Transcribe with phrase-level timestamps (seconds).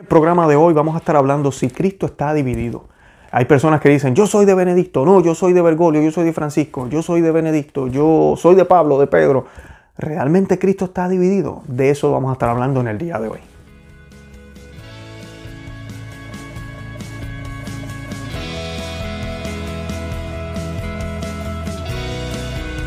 [0.00, 2.84] el programa de hoy vamos a estar hablando si Cristo está dividido.
[3.32, 6.24] Hay personas que dicen, yo soy de Benedicto, no, yo soy de Bergoglio, yo soy
[6.24, 9.44] de Francisco, yo soy de Benedicto, yo soy de Pablo, de Pedro.
[9.98, 11.62] ¿Realmente Cristo está dividido?
[11.66, 13.40] De eso vamos a estar hablando en el día de hoy.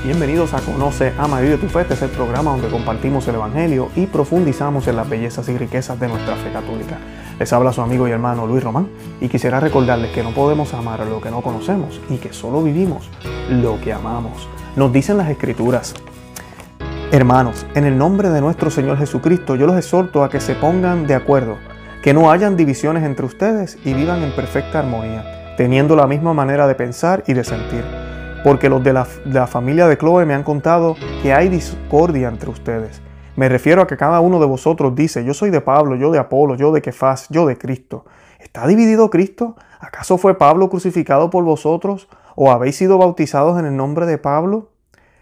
[0.03, 1.79] Bienvenidos a Conoce, Ama y Vive tu Fe.
[1.79, 5.97] Este es el programa donde compartimos el Evangelio y profundizamos en las bellezas y riquezas
[5.97, 6.97] de nuestra fe católica.
[7.39, 8.89] Les habla su amigo y hermano Luis Román
[9.21, 13.09] y quisiera recordarles que no podemos amar lo que no conocemos y que solo vivimos
[13.49, 14.49] lo que amamos.
[14.75, 15.93] Nos dicen las Escrituras.
[17.13, 21.07] Hermanos, en el nombre de nuestro Señor Jesucristo, yo los exhorto a que se pongan
[21.07, 21.55] de acuerdo,
[22.01, 26.67] que no hayan divisiones entre ustedes y vivan en perfecta armonía, teniendo la misma manera
[26.67, 28.02] de pensar y de sentir
[28.43, 33.01] porque los de la, familia de Chloe me han contado que hay discordia entre ustedes.
[33.37, 36.19] Me refiero a que cada uno de vosotros dice, yo soy de Pablo, yo de
[36.19, 38.05] Apolo, yo de Kefas, yo de Cristo.
[38.39, 39.55] ¿Está dividido Cristo?
[39.79, 42.09] ¿Acaso fue Pablo crucificado por vosotros?
[42.35, 44.71] ¿O habéis sido bautizados en el nombre de Pablo?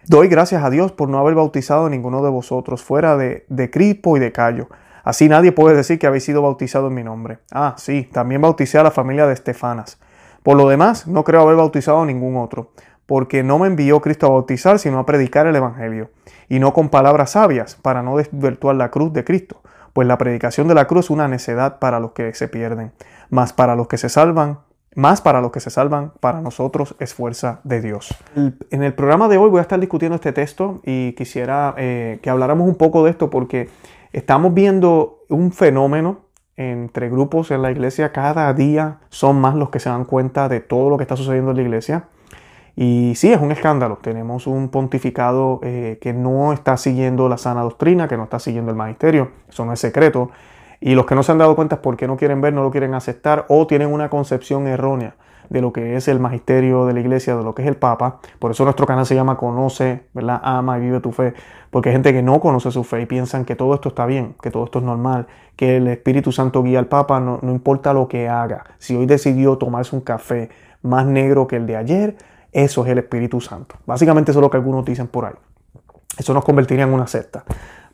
[0.08, 3.70] Doy gracias a Dios por no haber bautizado a ninguno de vosotros fuera de, de
[3.70, 4.68] Crispo y de Cayo.
[5.04, 7.38] Así nadie puede decir que habéis sido bautizado en mi nombre.
[7.52, 10.00] Ah, sí, también bauticé a la familia de Estefanas.
[10.44, 12.72] Por lo demás, no creo haber bautizado a ningún otro
[13.06, 16.10] porque no me envió Cristo a bautizar, sino a predicar el Evangelio,
[16.50, 19.62] y no con palabras sabias, para no desvirtuar la cruz de Cristo,
[19.94, 22.92] pues la predicación de la cruz es una necedad para los que se pierden,
[23.30, 24.60] más para los que se salvan,
[24.96, 28.14] más para los que se salvan, para nosotros es fuerza de Dios.
[28.36, 32.30] En el programa de hoy voy a estar discutiendo este texto y quisiera eh, que
[32.30, 33.70] habláramos un poco de esto porque
[34.12, 36.26] estamos viendo un fenómeno
[36.58, 38.12] entre grupos en la iglesia.
[38.12, 41.52] Cada día son más los que se dan cuenta de todo lo que está sucediendo
[41.52, 42.06] en la iglesia.
[42.76, 44.00] Y sí, es un escándalo.
[44.02, 48.72] Tenemos un pontificado eh, que no está siguiendo la sana doctrina, que no está siguiendo
[48.72, 49.32] el magisterio.
[49.50, 50.32] Eso no es secreto.
[50.80, 52.72] Y los que no se han dado cuenta es porque no quieren ver, no lo
[52.72, 55.16] quieren aceptar o tienen una concepción errónea
[55.52, 58.20] de lo que es el magisterio de la iglesia, de lo que es el Papa.
[58.40, 60.40] Por eso nuestro canal se llama Conoce, ¿verdad?
[60.42, 61.34] Ama y vive tu fe.
[61.70, 64.34] Porque hay gente que no conoce su fe y piensan que todo esto está bien,
[64.42, 65.28] que todo esto es normal,
[65.58, 68.64] que el Espíritu Santo guía al Papa, no, no importa lo que haga.
[68.78, 70.50] Si hoy decidió tomarse un café
[70.82, 72.16] más negro que el de ayer,
[72.52, 73.76] eso es el Espíritu Santo.
[73.86, 75.36] Básicamente eso es lo que algunos dicen por ahí.
[76.18, 77.44] Eso nos convertiría en una secta.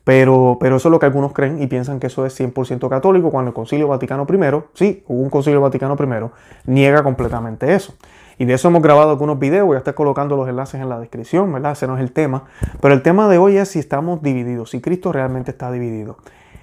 [0.04, 3.30] Pero, pero eso es lo que algunos creen y piensan que eso es 100% católico
[3.30, 7.94] cuando el Concilio Vaticano I, sí, hubo un Concilio Vaticano I, niega completamente eso.
[8.38, 10.98] Y de eso hemos grabado algunos videos, voy a estar colocando los enlaces en la
[10.98, 11.72] descripción, ¿verdad?
[11.72, 12.44] Ese no es el tema.
[12.80, 16.16] Pero el tema de hoy es si estamos divididos, si Cristo realmente está dividido.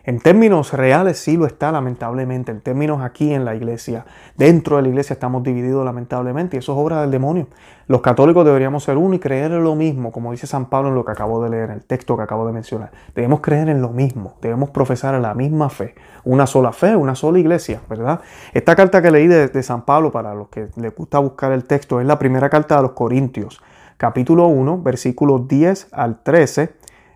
[0.07, 4.05] En términos reales sí lo está lamentablemente, en términos aquí en la iglesia.
[4.37, 7.47] Dentro de la iglesia estamos divididos lamentablemente y eso es obra del demonio.
[7.87, 10.95] Los católicos deberíamos ser uno y creer en lo mismo, como dice San Pablo en
[10.95, 12.91] lo que acabo de leer, en el texto que acabo de mencionar.
[13.15, 17.39] Debemos creer en lo mismo, debemos profesar la misma fe, una sola fe, una sola
[17.39, 18.21] iglesia, ¿verdad?
[18.53, 21.99] Esta carta que leí de, San Pablo, para los que les gusta buscar el texto,
[21.99, 23.59] es la primera carta de los Corintios,
[23.97, 26.69] capítulo 1, versículos 10 al 13,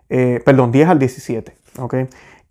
[0.10, 1.96] eh, perdón, 10 al 17, ¿ok?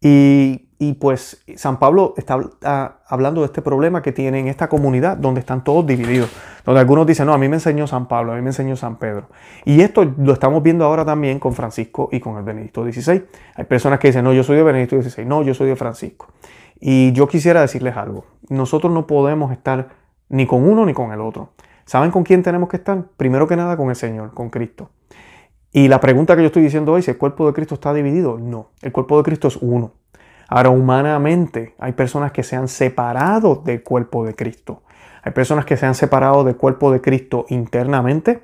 [0.01, 5.17] Y, pues San Pablo está ah, hablando de este problema que tiene en esta comunidad
[5.17, 6.31] donde están todos divididos.
[6.65, 8.97] Donde algunos dicen, no, a mí me enseñó San Pablo, a mí me enseñó San
[8.97, 9.29] Pedro.
[9.65, 13.25] Y esto lo estamos viendo ahora también con Francisco y con el Benedicto XVI.
[13.57, 16.29] Hay personas que dicen, no, yo soy de Benedicto XVI, no, yo soy de Francisco.
[16.81, 18.25] Y yo quisiera decirles algo.
[18.49, 19.89] Nosotros no podemos estar
[20.29, 21.51] ni con uno ni con el otro.
[21.87, 23.05] ¿Saben con quién tenemos que estar?
[23.17, 24.91] Primero que nada con el Señor, con Cristo.
[25.73, 28.39] Y la pregunta que yo estoy diciendo hoy, si el cuerpo de Cristo está dividido,
[28.39, 29.93] no, el cuerpo de Cristo es uno.
[30.49, 34.83] Ahora, humanamente, hay personas que se han separado del cuerpo de Cristo.
[35.23, 38.43] Hay personas que se han separado del cuerpo de Cristo internamente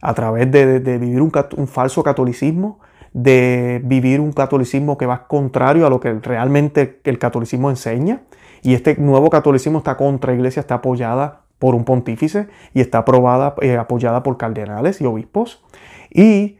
[0.00, 1.32] a través de, vivir un,
[1.66, 2.78] falso catolicismo,
[3.12, 8.22] de vivir un catolicismo que va contrario a lo que realmente el catolicismo enseña.
[8.62, 13.54] Y este nuevo catolicismo está contra iglesia, está apoyada por un pontífice y está aprobada,
[13.60, 15.64] eh, apoyada por cardenales y obispos.
[16.10, 16.58] Y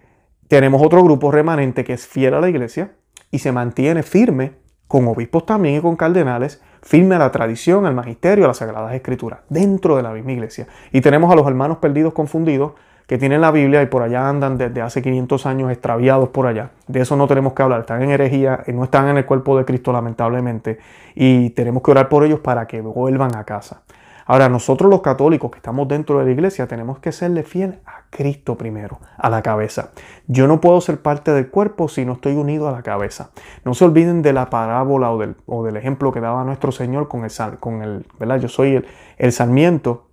[0.49, 2.93] tenemos otro grupo remanente que es fiel a la iglesia
[3.31, 4.53] y se mantiene firme
[4.87, 8.95] con obispos también y con cardenales, firme a la tradición, al magisterio, a las sagradas
[8.95, 10.69] escrituras, dentro de la misma iglesia.
[10.93, 12.73] Y tenemos a los hermanos perdidos confundidos
[13.07, 16.71] que tienen la Biblia y por allá andan desde hace 500 años extraviados por allá.
[16.87, 19.65] De eso no tenemos que hablar, están en herejía, no están en el cuerpo de
[19.65, 20.79] Cristo lamentablemente
[21.15, 23.83] y tenemos que orar por ellos para que vuelvan a casa.
[24.27, 28.05] Ahora, nosotros los católicos que estamos dentro de la iglesia tenemos que serle fiel a
[28.11, 29.91] Cristo primero, a la cabeza.
[30.27, 33.31] Yo no puedo ser parte del cuerpo si no estoy unido a la cabeza.
[33.65, 37.59] No se olviden de la parábola o del, ejemplo que daba nuestro Señor con el,
[37.61, 38.41] con el ¿verdad?
[38.41, 38.87] Yo soy el,
[39.19, 40.09] el sarmiento.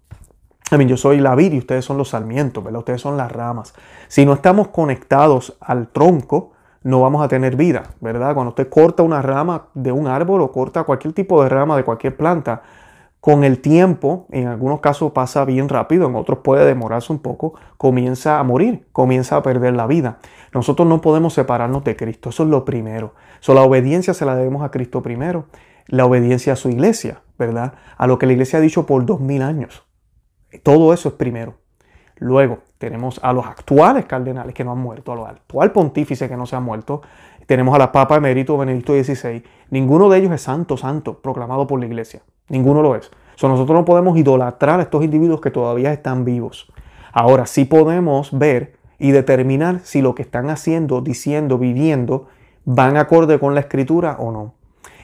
[0.88, 2.80] Yo soy la vid y ustedes son los sarmientos, ¿verdad?
[2.80, 3.74] Ustedes son las ramas.
[4.08, 6.54] Si no estamos conectados al tronco,
[6.84, 8.34] no vamos a tener vida, ¿verdad?
[8.34, 11.84] Cuando usted corta una rama de un árbol o corta cualquier tipo de rama de
[11.84, 12.64] cualquier planta,
[13.22, 17.54] con el tiempo, en algunos casos pasa bien rápido, en otros puede demorarse un poco,
[17.78, 20.18] comienza a morir, comienza a perder la vida.
[20.56, 23.14] Nosotros no podemos separarnos de Cristo, eso es lo primero.
[23.40, 25.46] So, la obediencia se la debemos a Cristo primero,
[25.86, 27.76] la obediencia a su iglesia, ¿verdad?
[27.96, 29.86] A lo que la iglesia ha dicho por dos mil años.
[30.64, 31.56] Todo eso es primero.
[32.16, 36.38] Luego tenemos a los actuales cardenales que no han muerto, a los actual pontífice que
[36.38, 37.04] no se ha muerto.
[37.46, 39.44] Tenemos a la Papa Emérito Benedicto XVI.
[39.70, 42.24] Ninguno de ellos es santo, santo, proclamado por la iglesia.
[42.52, 43.10] Ninguno lo es.
[43.36, 46.72] So, nosotros no podemos idolatrar a estos individuos que todavía están vivos.
[47.14, 52.28] Ahora sí podemos ver y determinar si lo que están haciendo, diciendo, viviendo,
[52.66, 54.54] van acorde con la escritura o no.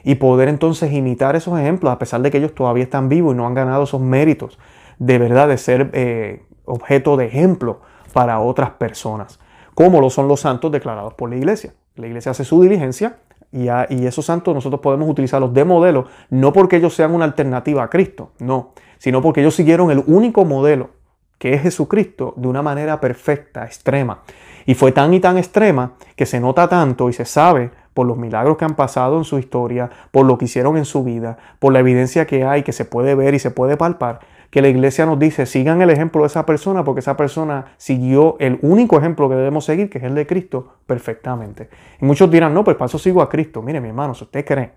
[0.04, 3.38] Y poder entonces imitar esos ejemplos, a pesar de que ellos todavía están vivos y
[3.38, 4.60] no han ganado esos méritos
[5.00, 7.80] de verdad de ser eh, objeto de ejemplo
[8.14, 9.40] para otras personas,
[9.74, 11.74] como lo son los santos declarados por la iglesia.
[11.96, 13.18] La iglesia hace su diligencia
[13.52, 13.68] y,
[14.06, 18.32] esos santos nosotros podemos utilizarlos de modelo, no porque ellos sean una alternativa a Cristo,
[18.40, 20.90] no, sino porque ellos siguieron el único modelo
[21.38, 24.24] que es Jesucristo de una manera perfecta, extrema.
[24.66, 28.18] Y fue tan y tan extrema que se nota tanto y se sabe por los
[28.18, 31.74] milagros que han pasado en su historia, por lo que hicieron en su vida, por
[31.74, 35.06] la evidencia que hay, que se puede ver y se puede palpar, que la iglesia
[35.06, 39.28] nos dice, sigan el ejemplo de esa persona porque esa persona siguió el único ejemplo
[39.30, 41.70] que debemos seguir, que es el de Cristo, perfectamente.
[42.02, 43.62] Y muchos dirán, no, pues para eso sigo a Cristo.
[43.62, 44.72] Mire, mi hermano, si usted cree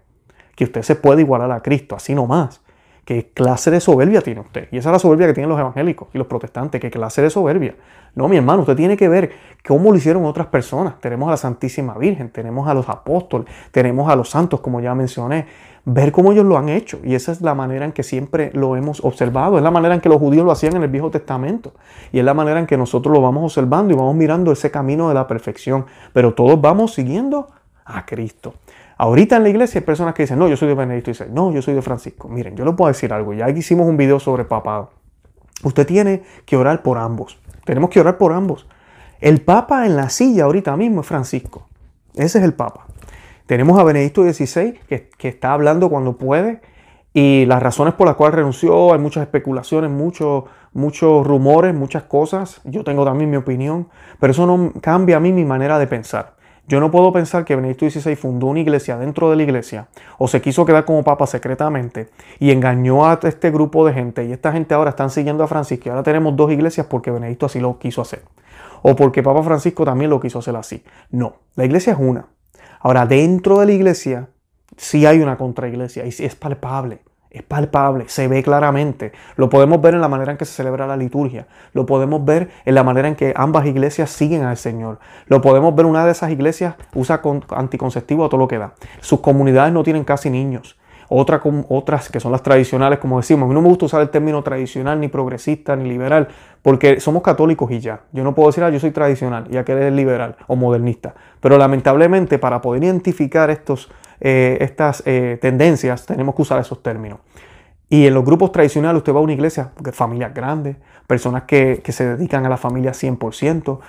[0.56, 2.62] que usted se puede igualar a Cristo, así nomás,
[3.04, 4.68] ¿qué clase de soberbia tiene usted?
[4.72, 7.30] Y esa es la soberbia que tienen los evangélicos y los protestantes, ¿qué clase de
[7.30, 7.76] soberbia?
[8.14, 9.30] No, mi hermano, usted tiene que ver
[9.66, 10.98] cómo lo hicieron otras personas.
[11.00, 14.94] Tenemos a la Santísima Virgen, tenemos a los apóstoles, tenemos a los santos, como ya
[14.94, 15.46] mencioné
[15.84, 16.98] ver cómo ellos lo han hecho.
[17.04, 19.56] Y esa es la manera en que siempre lo hemos observado.
[19.56, 21.72] Es la manera en que los judíos lo hacían en el Viejo Testamento.
[22.12, 25.08] Y es la manera en que nosotros lo vamos observando y vamos mirando ese camino
[25.08, 25.86] de la perfección.
[26.12, 27.48] Pero todos vamos siguiendo
[27.84, 28.54] a Cristo.
[28.98, 31.52] Ahorita en la iglesia hay personas que dicen, no, yo soy de Benedicto XVI, no,
[31.52, 32.28] yo soy de Francisco.
[32.28, 33.32] Miren, yo les puedo decir algo.
[33.32, 34.90] Ya hicimos un video sobre papado.
[35.62, 37.38] Usted tiene que orar por ambos.
[37.64, 38.66] Tenemos que orar por ambos.
[39.20, 41.66] El Papa en la silla ahorita mismo es Francisco.
[42.14, 42.86] Ese es el Papa.
[43.50, 46.60] Tenemos a Benedicto XVI que, está hablando cuando puede
[47.12, 52.60] y las razones por las cuales renunció, hay muchas especulaciones, muchos, muchos rumores, muchas cosas.
[52.62, 53.88] Yo tengo también mi opinión,
[54.20, 56.36] pero eso no cambia a mí mi manera de pensar.
[56.68, 59.88] Yo no puedo pensar que Benedicto XVI fundó una iglesia dentro de la iglesia
[60.18, 62.08] o se quiso quedar como papa secretamente
[62.38, 65.88] y engañó a este grupo de gente y esta gente ahora están siguiendo a Francisco
[65.88, 68.22] y ahora tenemos dos iglesias porque Benedicto así lo quiso hacer
[68.82, 70.84] o porque Papa Francisco también lo quiso hacer así.
[71.10, 72.28] No, la iglesia es una.
[72.80, 74.28] Ahora, dentro de la iglesia
[74.76, 77.00] sí hay una contraiglesia y es palpable.
[77.30, 79.12] Es palpable, se ve claramente.
[79.36, 81.46] Lo podemos ver en la manera en que se celebra la liturgia.
[81.72, 84.98] Lo podemos ver en la manera en que ambas iglesias siguen al Señor.
[85.26, 88.74] Lo podemos ver, una de esas iglesias usa anticonceptivo a todo lo que da.
[89.00, 90.76] Sus comunidades no tienen casi niños.
[91.12, 94.10] Otra, otras que son las tradicionales, como decimos, a mí no me gusta usar el
[94.10, 96.28] término tradicional, ni progresista, ni liberal,
[96.62, 98.02] porque somos católicos y ya.
[98.12, 101.16] Yo no puedo decir, ah, yo soy tradicional, ya que eres liberal o modernista.
[101.40, 103.90] Pero lamentablemente, para poder identificar estos,
[104.20, 107.18] eh, estas eh, tendencias, tenemos que usar esos términos.
[107.88, 110.76] Y en los grupos tradicionales usted va a una iglesia, familias grandes,
[111.08, 113.80] personas que, que, se dedican a la familia 100%,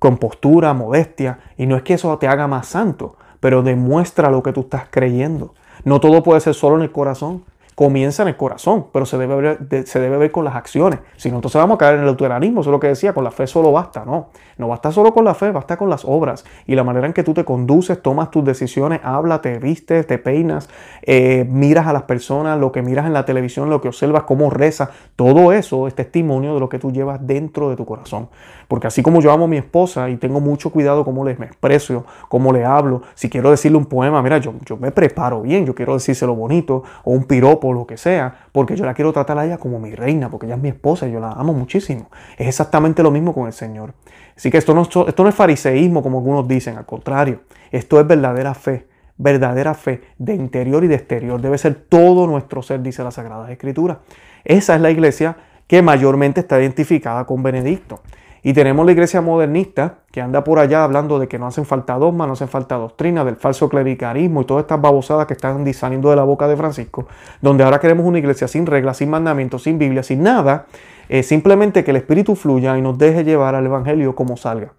[0.00, 4.42] con postura, modestia, y no es que eso te haga más santo, pero demuestra lo
[4.42, 5.54] que tú estás creyendo.
[5.84, 7.44] No todo puede ser solo en el corazón.
[7.74, 11.00] Comienza en el corazón, pero se debe ver, se debe ver con las acciones.
[11.16, 12.60] Si no, entonces vamos a caer en el luteranismo.
[12.60, 14.04] Eso es lo que decía, con la fe solo basta.
[14.04, 16.44] No, no basta solo con la fe, basta con las obras.
[16.66, 20.18] Y la manera en que tú te conduces, tomas tus decisiones, hablas, te vistes, te
[20.18, 20.68] peinas,
[21.02, 24.50] eh, miras a las personas, lo que miras en la televisión, lo que observas, cómo
[24.50, 24.90] rezas.
[25.16, 28.28] Todo eso es testimonio de lo que tú llevas dentro de tu corazón.
[28.68, 31.46] Porque así como yo amo a mi esposa y tengo mucho cuidado cómo le me
[31.46, 35.66] expreso, cómo le hablo, si quiero decirle un poema, mira, yo, yo me preparo bien,
[35.66, 39.38] yo quiero decírselo bonito, o un piropo, lo que sea, porque yo la quiero tratar
[39.38, 42.10] a ella como mi reina, porque ella es mi esposa y yo la amo muchísimo.
[42.36, 43.94] Es exactamente lo mismo con el Señor.
[44.36, 47.40] Así que esto no, esto no es fariseísmo como algunos dicen, al contrario,
[47.70, 51.40] esto es verdadera fe verdadera fe de interior y de exterior.
[51.40, 54.00] Debe ser todo nuestro ser, dice la Sagrada Escritura.
[54.44, 58.00] Esa es la iglesia que mayormente está identificada con Benedicto.
[58.46, 61.94] Y tenemos la iglesia modernista que anda por allá hablando de que no hacen falta
[61.94, 66.10] dogmas, no hacen falta doctrina, del falso clericalismo y todas estas babosadas que están saliendo
[66.10, 67.08] de la boca de Francisco,
[67.40, 70.66] donde ahora queremos una iglesia sin reglas, sin mandamientos, sin Biblia, sin nada,
[71.08, 74.74] eh, simplemente que el Espíritu fluya y nos deje llevar al Evangelio como salga.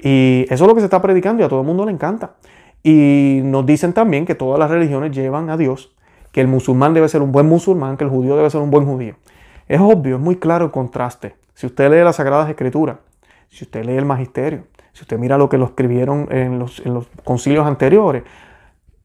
[0.00, 2.32] Y eso es lo que se está predicando y a todo el mundo le encanta.
[2.82, 5.94] Y nos dicen también que todas las religiones llevan a Dios,
[6.32, 8.84] que el musulmán debe ser un buen musulmán, que el judío debe ser un buen
[8.84, 9.14] judío.
[9.68, 11.45] Es obvio, es muy claro el contraste.
[11.56, 12.98] Si usted lee las Sagradas Escrituras,
[13.48, 16.82] si usted lee el Magisterio, si usted mira lo que lo escribieron en los,
[17.24, 18.24] concilios anteriores,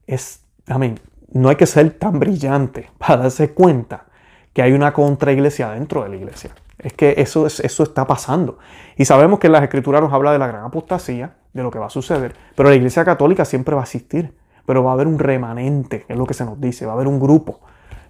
[0.05, 0.99] es, amén,
[1.31, 4.03] no hay que ser tan brillante para darse cuenta
[4.51, 6.51] que hay una contraiglesia dentro de la iglesia.
[6.77, 8.59] Es que eso, es, eso está pasando.
[8.97, 11.79] Y sabemos que en las escrituras nos habla de la gran apostasía, de lo que
[11.79, 15.07] va a suceder, pero la iglesia católica siempre va a existir, pero va a haber
[15.07, 17.61] un remanente, es lo que se nos dice, va a haber un grupo.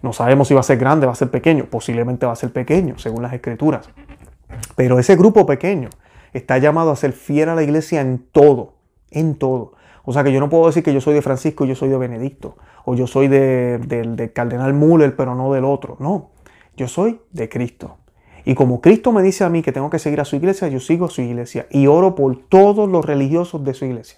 [0.01, 2.51] No sabemos si va a ser grande, va a ser pequeño, posiblemente va a ser
[2.51, 3.88] pequeño, según las escrituras.
[4.75, 5.89] Pero ese grupo pequeño
[6.34, 8.74] está llamado a ser fiel a la iglesia en todo,
[9.10, 9.74] en todo.
[10.03, 11.98] O sea que yo no puedo decir que yo soy de Francisco, yo soy de
[11.98, 12.55] Benedicto,
[12.86, 15.98] o yo soy del de, Cardenal Müller, pero no del otro.
[16.00, 16.29] No,
[16.75, 17.98] yo soy de Cristo.
[18.43, 20.79] Y como Cristo me dice a mí que tengo que seguir a su iglesia, yo
[20.79, 24.17] sigo a su iglesia y oro por todos los religiosos de su iglesia.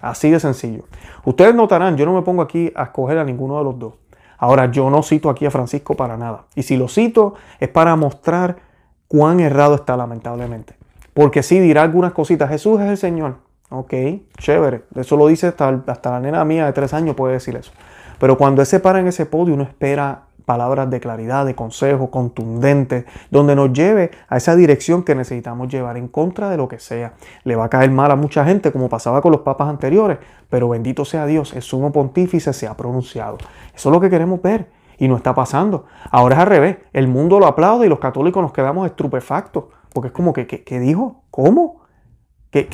[0.00, 0.84] Así de sencillo.
[1.24, 3.94] Ustedes notarán, yo no me pongo aquí a escoger a ninguno de los dos.
[4.38, 6.46] Ahora, yo no cito aquí a Francisco para nada.
[6.54, 8.56] Y si lo cito es para mostrar
[9.08, 10.74] cuán errado está lamentablemente.
[11.14, 12.48] Porque sí dirá algunas cositas.
[12.48, 13.36] Jesús es el Señor.
[13.70, 13.92] Ok,
[14.38, 14.84] chévere.
[14.94, 17.72] Eso lo dice hasta, hasta la nena mía de tres años puede decir eso.
[18.18, 22.10] Pero cuando él se para en ese podio, uno espera palabras de claridad, de consejo,
[22.10, 26.78] contundentes, donde nos lleve a esa dirección que necesitamos llevar en contra de lo que
[26.78, 27.12] sea.
[27.44, 30.16] Le va a caer mal a mucha gente, como pasaba con los papas anteriores,
[30.48, 33.36] pero bendito sea Dios, el sumo pontífice se ha pronunciado.
[33.74, 35.86] Eso es lo que queremos ver y no está pasando.
[36.10, 40.08] Ahora es al revés, el mundo lo aplaude y los católicos nos quedamos estupefactos, porque
[40.08, 41.22] es como que, ¿qué dijo?
[41.30, 41.82] ¿Cómo?
[42.50, 42.68] ¿Qué,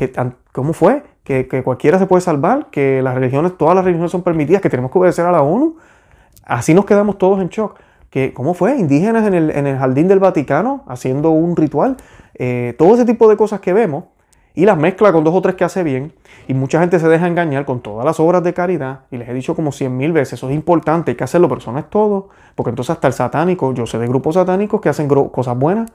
[0.53, 1.03] cómo fue?
[1.23, 4.71] ¿Que, ¿Que, cualquiera se puede salvar, que las religiones, todas las religiones son permitidas, que
[4.71, 5.77] tenemos que obedecer a la ONU.
[6.45, 7.79] Así nos quedamos todos en shock.
[8.11, 8.77] Que, ¿Cómo fue?
[8.77, 11.97] Indígenas en el, jardín del Vaticano haciendo un ritual.
[12.35, 14.05] Eh, todo ese tipo de cosas que vemos
[14.55, 16.13] y las mezcla con dos o tres que hace bien.
[16.47, 19.01] Y mucha gente se deja engañar con todas las obras de caridad.
[19.11, 21.79] Y les he dicho como cien mil veces, eso es importante, hay que hacerlo, pero
[21.79, 22.29] es todo.
[22.55, 25.91] Porque entonces hasta el satánico, yo sé de grupos satánicos que hacen cosas buenas.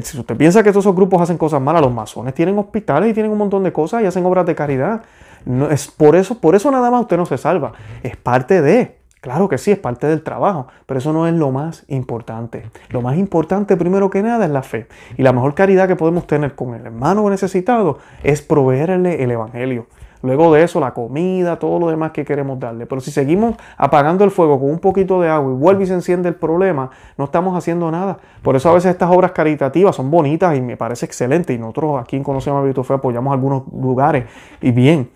[0.00, 3.30] Si usted piensa que esos grupos hacen cosas malas, los masones tienen hospitales y tienen
[3.30, 5.02] un montón de cosas y hacen obras de caridad.
[5.44, 7.72] No, es por eso, por eso nada más usted no se salva.
[8.02, 9.01] Es parte de.
[9.22, 12.64] Claro que sí, es parte del trabajo, pero eso no es lo más importante.
[12.90, 14.88] Lo más importante, primero que nada, es la fe.
[15.16, 19.86] Y la mejor caridad que podemos tener con el hermano necesitado es proveerle el Evangelio.
[20.22, 22.84] Luego de eso, la comida, todo lo demás que queremos darle.
[22.86, 25.94] Pero si seguimos apagando el fuego con un poquito de agua y vuelve y se
[25.94, 28.18] enciende el problema, no estamos haciendo nada.
[28.42, 31.52] Por eso a veces estas obras caritativas son bonitas y me parece excelente.
[31.52, 34.24] Y nosotros aquí en Conocemos a Fe apoyamos algunos lugares
[34.60, 35.10] y bien.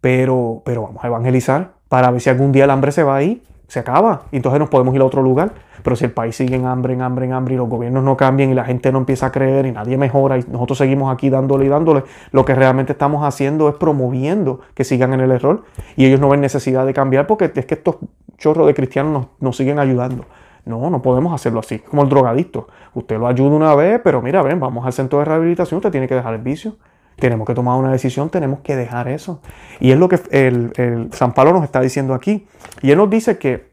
[0.00, 3.42] Pero, pero vamos a evangelizar para ver si algún día el hambre se va ahí,
[3.66, 5.52] se acaba, entonces nos podemos ir a otro lugar.
[5.82, 8.16] Pero si el país sigue en hambre, en hambre, en hambre, y los gobiernos no
[8.16, 11.30] cambian, y la gente no empieza a creer, y nadie mejora, y nosotros seguimos aquí
[11.30, 12.02] dándole y dándole,
[12.32, 15.62] lo que realmente estamos haciendo es promoviendo que sigan en el error,
[15.96, 17.96] y ellos no ven necesidad de cambiar porque es que estos
[18.38, 20.24] chorros de cristianos nos, nos siguen ayudando.
[20.64, 22.68] No, no podemos hacerlo así, como el drogadicto.
[22.92, 26.08] Usted lo ayuda una vez, pero mira, ven, vamos al centro de rehabilitación, usted tiene
[26.08, 26.74] que dejar el vicio
[27.18, 29.40] tenemos que tomar una decisión, tenemos que dejar eso.
[29.80, 32.46] Y es lo que el, San Pablo nos está diciendo aquí.
[32.82, 33.72] Y él nos dice que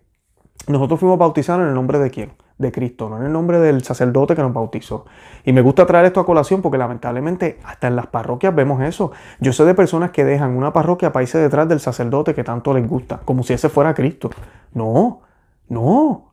[0.68, 2.34] nosotros fuimos bautizados en el nombre de quién?
[2.58, 5.06] De Cristo, no en el nombre del sacerdote que nos bautizó.
[5.44, 9.12] Y me gusta traer esto a colación porque lamentablemente hasta en las parroquias vemos eso.
[9.40, 12.74] Yo sé de personas que dejan una parroquia para irse detrás del sacerdote que tanto
[12.74, 14.30] les gusta, como si ese fuera Cristo.
[14.74, 15.20] No,
[15.68, 16.32] no.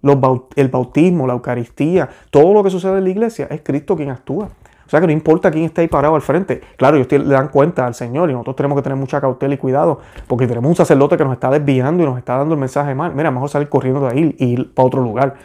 [0.56, 4.48] el bautismo, la Eucaristía, todo lo que sucede en la iglesia es Cristo quien actúa.
[4.92, 6.60] O sea que no importa quién esté ahí parado al frente.
[6.76, 9.56] Claro, ellos le dan cuenta al Señor y nosotros tenemos que tener mucha cautela y
[9.56, 12.94] cuidado porque tenemos un sacerdote que nos está desviando y nos está dando el mensaje
[12.94, 13.14] mal.
[13.14, 15.36] Mira, mejor salir corriendo de ahí y ir para otro lugar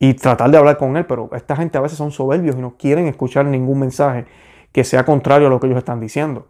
[0.00, 1.06] y tratar de hablar con él.
[1.06, 4.26] Pero esta gente a veces son soberbios y no quieren escuchar ningún mensaje
[4.72, 6.48] que sea contrario a lo que ellos están diciendo.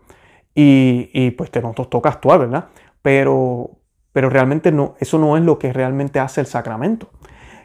[0.55, 2.69] Y, pues te, nos toca actuar, ¿verdad?
[3.03, 3.73] Pero,
[4.15, 7.11] pero realmente no, eso no es lo que realmente hace el sacramento.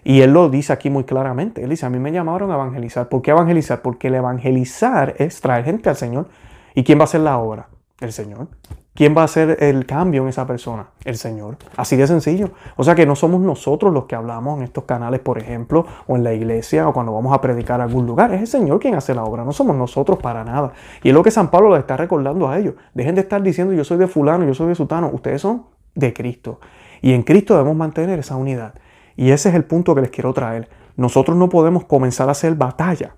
[0.03, 1.63] Y él lo dice aquí muy claramente.
[1.63, 3.10] Él dice, a mí me llamaron a evangelizar.
[3.10, 3.81] ¿Por qué evangelizar?
[3.81, 6.27] Porque el evangelizar es traer gente al Señor.
[6.74, 7.67] ¿Y quién va a hacer la obra?
[8.00, 8.48] El Señor.
[8.93, 10.88] ¿Quién va a hacer el cambio en esa persona?
[11.05, 11.58] El Señor.
[11.77, 12.51] Así de sencillo.
[12.75, 16.17] O sea que no somos nosotros los que hablamos en estos canales, por ejemplo, o
[16.17, 18.34] en la iglesia, o cuando vamos a predicar a algún lugar.
[18.34, 19.46] Es el Señor quien hace la obra.
[19.46, 20.74] No somos nosotros para nada.
[21.03, 22.74] Y es lo que San Pablo les está recordando a ellos.
[22.93, 25.10] Dejen de estar diciendo yo soy de fulano, yo soy de sutano.
[25.13, 26.60] Ustedes son de Cristo.
[27.01, 28.74] Y en Cristo debemos mantener esa unidad.
[29.22, 30.68] Y ese es el punto que les quiero traer.
[30.96, 33.18] Nosotros no podemos comenzar a hacer batalla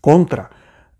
[0.00, 0.50] contra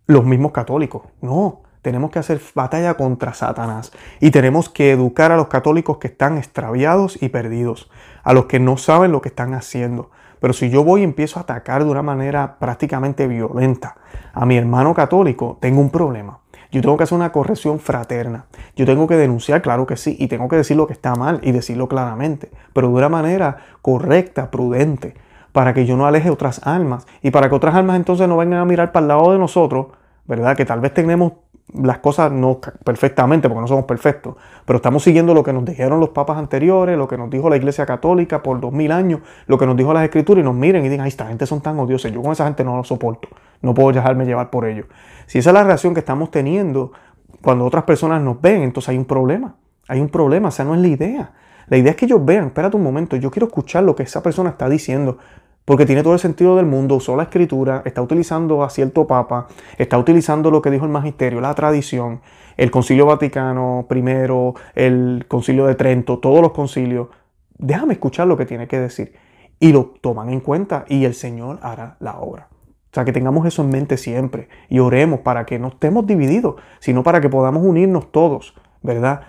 [0.06, 1.02] los mismos católicos.
[1.20, 3.90] No, tenemos que hacer batalla contra Satanás.
[4.20, 7.90] Y tenemos que educar a los católicos que están extraviados y perdidos,
[8.22, 10.12] a los que no saben lo que están haciendo.
[10.38, 13.96] Pero si yo voy y empiezo a atacar de una manera prácticamente violenta
[14.32, 16.38] a mi hermano católico, tengo un problema.
[16.70, 18.46] Yo tengo que hacer una corrección fraterna.
[18.74, 21.40] Yo tengo que denunciar, claro que sí, y tengo que decir lo que está mal
[21.42, 25.14] y decirlo claramente, pero de una manera correcta, prudente,
[25.52, 28.60] para que yo no aleje otras almas y para que otras almas entonces no vengan
[28.60, 29.86] a mirar para el lado de nosotros,
[30.26, 30.56] ¿verdad?
[30.56, 31.32] Que tal vez tenemos
[31.72, 35.98] las cosas no perfectamente, porque no somos perfectos, pero estamos siguiendo lo que nos dijeron
[35.98, 39.58] los papas anteriores, lo que nos dijo la Iglesia Católica por dos mil años, lo
[39.58, 41.78] que nos dijo las Escrituras, y nos miren y digan, ay, esta gente son tan
[41.78, 43.28] odiosos, yo con esa gente no lo soporto,
[43.62, 44.86] no puedo dejarme llevar por ellos.
[45.26, 46.92] Si esa es la reacción que estamos teniendo
[47.42, 49.56] cuando otras personas nos ven, entonces hay un problema,
[49.88, 51.32] hay un problema, o sea, no es la idea.
[51.68, 54.22] La idea es que ellos vean, espérate un momento, yo quiero escuchar lo que esa
[54.22, 55.18] persona está diciendo,
[55.66, 59.48] porque tiene todo el sentido del mundo, usó la escritura, está utilizando a cierto papa,
[59.76, 62.20] está utilizando lo que dijo el magisterio, la tradición,
[62.56, 67.08] el concilio vaticano primero, el concilio de Trento, todos los concilios.
[67.58, 69.14] Déjame escuchar lo que tiene que decir.
[69.58, 72.48] Y lo toman en cuenta y el Señor hará la obra.
[72.52, 76.54] O sea, que tengamos eso en mente siempre y oremos para que no estemos divididos,
[76.78, 79.22] sino para que podamos unirnos todos, ¿verdad?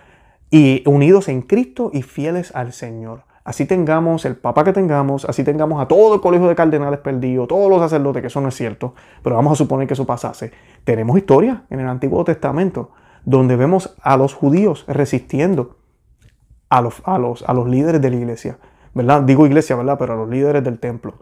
[0.51, 5.45] Y unidos en Cristo y fieles al Señor así tengamos el papa que tengamos, así
[5.45, 8.55] tengamos a todo el colegio de cardenales perdido, todos los sacerdotes, que eso no es
[8.55, 10.51] cierto, pero vamos a suponer que eso pasase.
[10.83, 12.91] Tenemos historia en el Antiguo Testamento
[13.23, 15.77] donde vemos a los judíos resistiendo
[16.67, 18.59] a los, a los, a los líderes de la iglesia,
[18.93, 19.21] ¿verdad?
[19.21, 19.95] Digo iglesia, ¿verdad?
[19.97, 21.13] Pero a los líderes del templo,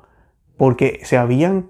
[0.57, 1.69] porque se habían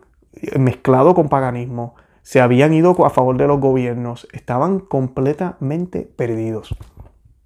[0.58, 6.78] mezclado con paganismo, se habían ido a favor de los gobiernos, estaban completamente perdidos,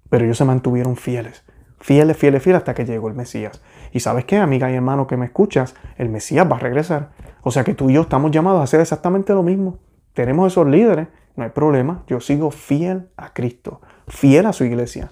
[0.08, 1.44] pero ellos se mantuvieron fieles
[1.80, 3.62] fieles, fieles, fieles hasta que llegó el Mesías.
[3.92, 7.10] Y sabes qué, amiga y hermano que me escuchas, el Mesías va a regresar.
[7.42, 9.78] O sea que tú y yo estamos llamados a hacer exactamente lo mismo.
[10.12, 12.04] Tenemos esos líderes, no hay problema.
[12.06, 15.10] Yo sigo fiel a Cristo, fiel a su iglesia.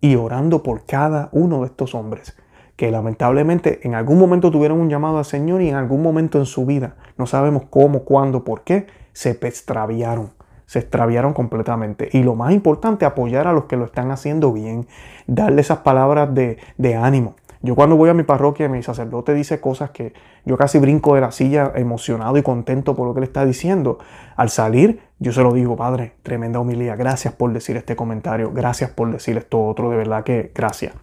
[0.00, 2.36] Y orando por cada uno de estos hombres
[2.80, 6.46] que lamentablemente en algún momento tuvieron un llamado al Señor y en algún momento en
[6.46, 10.30] su vida, no sabemos cómo, cuándo, por qué, se extraviaron
[10.70, 12.10] se extraviaron completamente.
[12.12, 14.86] Y lo más importante, apoyar a los que lo están haciendo bien,
[15.26, 16.58] darle esas palabras de,
[16.94, 17.34] ánimo.
[17.60, 20.12] Yo cuando voy a mi parroquia, mi sacerdote dice cosas que
[20.44, 23.98] yo casi brinco de la silla emocionado y contento por lo que le está diciendo.
[24.36, 28.90] Al salir, yo se lo digo, Padre, tremenda humildad, gracias por decir este comentario, gracias
[28.90, 30.94] por decir esto otro, de verdad que gracias.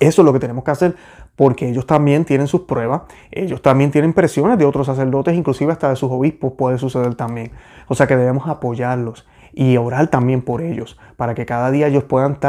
[0.00, 0.96] Eso es lo que tenemos que hacer
[1.40, 5.88] porque ellos también tienen sus pruebas, ellos también tienen presiones de otros sacerdotes, inclusive hasta
[5.88, 7.50] de sus obispos puede suceder también.
[7.88, 12.04] O sea que debemos apoyarlos y orar también por ellos, para que cada día ellos
[12.04, 12.40] puedan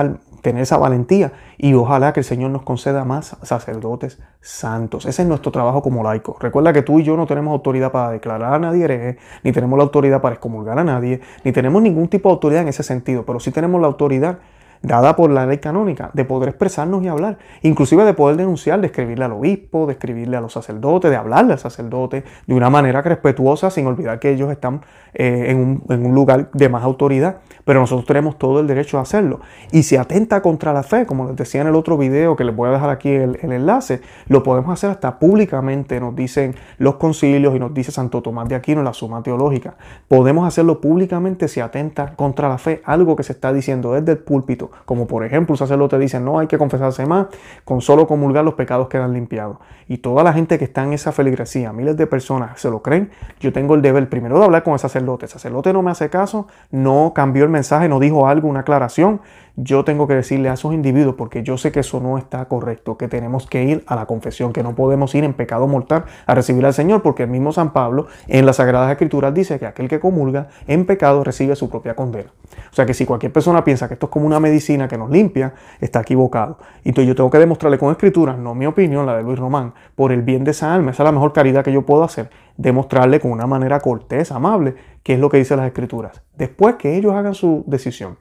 [0.41, 5.05] tener esa valentía y ojalá que el Señor nos conceda más sacerdotes santos.
[5.05, 6.35] Ese es nuestro trabajo como laico.
[6.41, 9.77] Recuerda que tú y yo no tenemos autoridad para declarar a nadie hereje, ni tenemos
[9.77, 13.23] la autoridad para excomulgar a nadie, ni tenemos ningún tipo de autoridad en ese sentido,
[13.25, 14.39] pero sí tenemos la autoridad
[14.83, 18.87] dada por la ley canónica, de poder expresarnos y hablar, inclusive de poder denunciar, de
[18.87, 23.01] escribirle al obispo, de escribirle a los sacerdotes, de hablarle al sacerdote de una manera
[23.01, 24.81] respetuosa, sin olvidar que ellos están
[25.13, 29.41] eh, en, un, lugar de más autoridad, pero nosotros tenemos todo el derecho a hacerlo.
[29.71, 32.55] Y si atenta contra la fe, como les decía en el otro video, que les
[32.55, 36.95] voy a dejar aquí el, el enlace, lo podemos hacer hasta públicamente, nos dicen los
[36.95, 39.75] concilios y nos dice Santo Tomás de Aquino en la Suma Teológica.
[40.07, 44.17] Podemos hacerlo públicamente si atenta contra la fe, algo que se está diciendo desde el
[44.17, 47.27] púlpito como por ejemplo un sacerdote dice, no hay que confesarse más,
[47.63, 49.57] con solo comulgar los pecados quedan limpiados.
[49.87, 53.11] Y toda la gente que está en esa feligresía, miles de personas se lo creen,
[53.39, 55.25] yo tengo el deber primero de hablar con el sacerdote.
[55.25, 59.21] El sacerdote no me hace caso, no cambió el mensaje, no dijo algo, una aclaración
[59.55, 62.97] yo tengo que decirle a esos individuos, porque yo sé que eso no está correcto,
[62.97, 66.35] que tenemos que ir a la confesión, que no podemos ir en pecado mortal a
[66.35, 69.87] recibir al Señor, porque el mismo San Pablo en las Sagradas Escrituras dice que aquel
[69.87, 72.31] que comulga en pecado recibe su propia condena.
[72.71, 75.09] O sea que si cualquier persona piensa que esto es como una medicina que nos
[75.09, 76.57] limpia, está equivocado.
[76.83, 79.73] Y entonces yo tengo que demostrarle con escrituras, no mi opinión, la de Luis Román,
[79.95, 82.29] por el bien de esa alma, esa es la mejor caridad que yo puedo hacer,
[82.57, 86.21] demostrarle con una manera cortés, amable, qué es lo que dicen las escrituras.
[86.37, 88.17] Después que ellos hagan su decisión.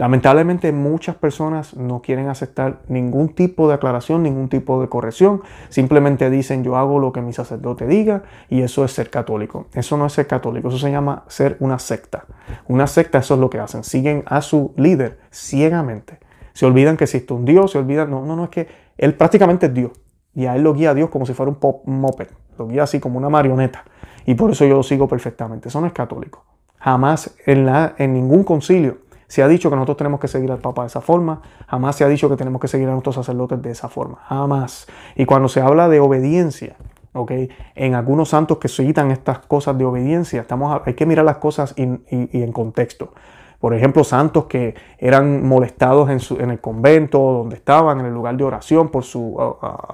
[0.00, 5.42] Lamentablemente muchas personas no quieren aceptar ningún tipo de aclaración, ningún tipo de corrección.
[5.68, 9.66] Simplemente dicen yo hago lo que mi sacerdote diga y eso es ser católico.
[9.74, 12.24] Eso no es ser católico, eso se llama ser una secta.
[12.66, 13.84] Una secta eso es lo que hacen.
[13.84, 16.18] Siguen a su líder ciegamente.
[16.54, 19.66] Se olvidan que existe un Dios, se olvidan, no, no, no es que él prácticamente
[19.66, 19.92] es Dios.
[20.34, 22.28] Y a él lo guía a Dios como si fuera un, pop, moped.
[22.56, 23.84] Lo guía así como una marioneta.
[24.24, 25.68] Y por eso yo lo sigo perfectamente.
[25.68, 26.46] Eso no es católico.
[26.78, 30.82] Jamás en, en ningún concilio se ha dicho que nosotros tenemos que seguir al Papa
[30.82, 33.70] de esa forma, jamás se ha dicho que tenemos que seguir a nuestros sacerdotes de
[33.70, 34.88] esa forma, jamás.
[35.14, 36.74] Y cuando se habla de obediencia,
[37.12, 37.48] ¿okay?
[37.76, 41.74] en algunos santos que citan estas cosas de obediencia, estamos, hay que mirar las cosas
[41.76, 43.12] y, en contexto.
[43.60, 48.36] Por ejemplo, santos que eran molestados en, en, el convento donde estaban, en el lugar
[48.36, 49.36] de oración por su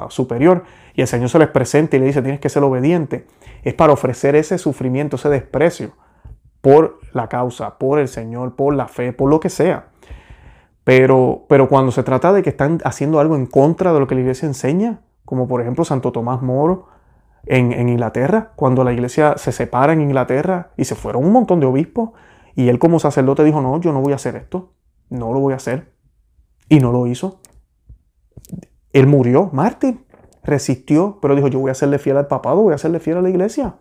[0.08, 3.26] superior, y el Señor se les presenta y le dice, tienes que ser obediente.
[3.62, 5.92] Es para ofrecer ese sufrimiento, ese desprecio
[6.66, 9.90] por la causa, por el Señor, por la fe, por lo que sea.
[10.82, 14.16] Pero, pero cuando se trata de que están haciendo algo en contra de lo que
[14.16, 16.88] la iglesia enseña, como por ejemplo Santo Tomás Moro
[17.44, 21.66] en, Inglaterra, cuando la iglesia se separa en Inglaterra y se fueron un montón de
[21.66, 22.10] obispos
[22.56, 24.72] Y él como sacerdote dijo, no, yo no voy a hacer esto,
[25.08, 25.92] no lo voy a hacer.
[26.68, 27.38] Y no lo hizo.
[28.92, 30.04] Él murió, mártir,
[30.42, 33.22] resistió, pero dijo, yo voy a serle fiel al papado, voy a serle fiel a
[33.22, 33.76] la iglesia.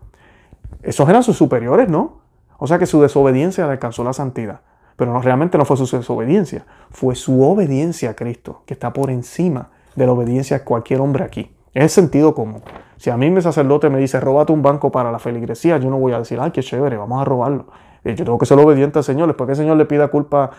[0.82, 2.25] Esos eran sus superiores, ¿no?
[2.58, 4.60] O sea que su desobediencia le alcanzó la santidad.
[4.96, 9.10] Pero no, realmente no fue su desobediencia, fue su obediencia a Cristo, que está por
[9.10, 11.50] encima de la obediencia a cualquier hombre aquí.
[11.74, 12.62] Es sentido común.
[12.96, 15.98] Si a mí mi sacerdote me dice, róbate un banco para la feligresía, yo no
[15.98, 17.66] voy a decir, ay, qué chévere, vamos a robarlo.
[18.06, 19.26] Eh, yo tengo que ser obediente al Señor.
[19.26, 20.50] Después que el Señor le pida culpa,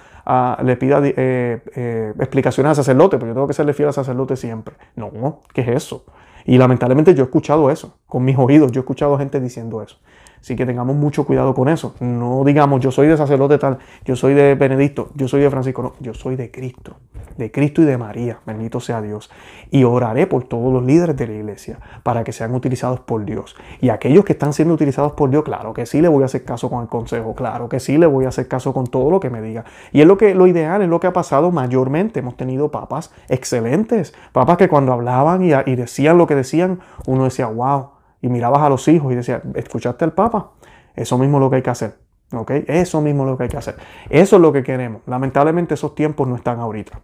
[0.63, 4.35] le pida eh, eh, explicaciones al sacerdote, pero yo tengo que serle fiel al sacerdote
[4.35, 4.75] siempre.
[4.95, 6.05] No, ¿qué es eso?
[6.45, 9.97] Y lamentablemente yo he escuchado eso, con mis oídos, yo he escuchado gente diciendo eso.
[10.39, 11.95] Así que tengamos mucho cuidado con eso.
[11.99, 15.81] No digamos, yo soy de sacerdote tal, yo soy de Benedicto, yo soy de Francisco.
[15.81, 16.97] No, yo soy de Cristo,
[17.37, 18.39] de Cristo y de María.
[18.45, 19.29] Bendito sea Dios.
[19.71, 23.55] Y oraré por todos los líderes de la iglesia para que sean utilizados por Dios.
[23.81, 26.45] Y aquellos que están siendo utilizados por Dios, claro que sí le voy a hacer
[26.45, 29.19] caso con el consejo, claro que sí le voy a hacer caso con todo lo
[29.19, 29.65] que me diga.
[29.91, 32.19] Y es lo que lo ideal, es lo que ha pasado mayormente.
[32.19, 37.25] Hemos tenido papas excelentes, papas que cuando hablaban y, y decían lo que decían, uno
[37.25, 37.96] decía, wow
[38.27, 40.51] y mirabas a los hijos y decías, ¿escuchaste al Papa?
[40.95, 41.95] Eso mismo es lo que hay que hacer.
[42.33, 42.51] ¿ok?
[42.67, 43.75] Eso mismo es lo que hay que hacer.
[44.09, 45.01] Eso es lo que queremos.
[45.05, 47.01] Lamentablemente esos tiempos no están ahorita.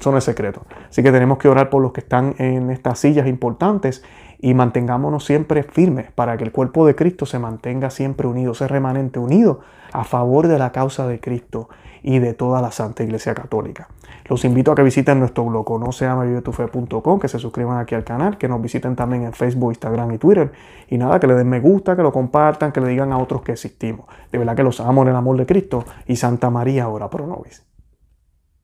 [0.00, 0.62] Son el secreto.
[0.88, 4.04] Así que tenemos que orar por los que están en estas sillas importantes
[4.38, 8.68] y mantengámonos siempre firmes para que el cuerpo de Cristo se mantenga siempre unido, ese
[8.68, 9.60] remanente unido
[9.92, 11.68] a favor de la causa de Cristo
[12.02, 13.88] y de toda la Santa Iglesia Católica.
[14.28, 18.48] Los invito a que visiten nuestro blog conoceamavivetufe.com, que se suscriban aquí al canal, que
[18.48, 20.52] nos visiten también en Facebook, Instagram y Twitter.
[20.88, 23.42] Y nada, que le den me gusta, que lo compartan, que le digan a otros
[23.42, 24.06] que existimos.
[24.30, 27.26] De verdad que los amo en el amor de Cristo y Santa María, ora pro
[27.26, 27.64] nobis.